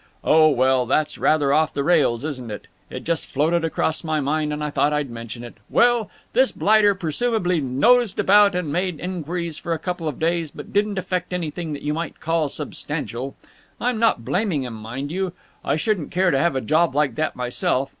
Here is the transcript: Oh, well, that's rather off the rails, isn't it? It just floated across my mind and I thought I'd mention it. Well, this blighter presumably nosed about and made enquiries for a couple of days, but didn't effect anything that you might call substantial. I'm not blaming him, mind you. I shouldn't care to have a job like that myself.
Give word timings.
Oh, 0.23 0.49
well, 0.49 0.87
that's 0.87 1.19
rather 1.19 1.53
off 1.53 1.75
the 1.75 1.83
rails, 1.83 2.23
isn't 2.25 2.49
it? 2.49 2.65
It 2.89 3.03
just 3.03 3.29
floated 3.29 3.63
across 3.63 4.03
my 4.03 4.19
mind 4.19 4.51
and 4.51 4.63
I 4.63 4.71
thought 4.71 4.91
I'd 4.93 5.11
mention 5.11 5.43
it. 5.43 5.53
Well, 5.69 6.09
this 6.33 6.51
blighter 6.51 6.95
presumably 6.95 7.61
nosed 7.61 8.17
about 8.17 8.55
and 8.55 8.73
made 8.73 8.99
enquiries 8.99 9.59
for 9.59 9.73
a 9.73 9.77
couple 9.77 10.07
of 10.07 10.17
days, 10.17 10.49
but 10.49 10.73
didn't 10.73 10.97
effect 10.97 11.33
anything 11.33 11.73
that 11.73 11.83
you 11.83 11.93
might 11.93 12.19
call 12.19 12.49
substantial. 12.49 13.35
I'm 13.79 13.99
not 13.99 14.25
blaming 14.25 14.63
him, 14.63 14.73
mind 14.73 15.11
you. 15.11 15.33
I 15.63 15.75
shouldn't 15.75 16.09
care 16.09 16.31
to 16.31 16.39
have 16.39 16.55
a 16.55 16.61
job 16.61 16.95
like 16.95 17.13
that 17.13 17.35
myself. 17.35 17.89